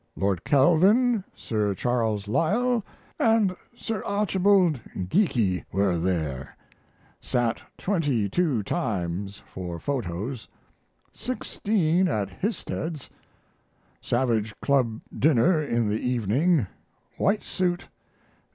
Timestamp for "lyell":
2.27-2.83